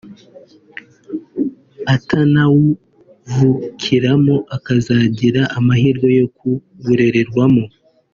atanawuvukiramo 1.95 4.35
akazagira 4.55 5.41
amahirwe 5.57 6.09
yo 6.19 6.27
kuwurererwamo 6.35 7.65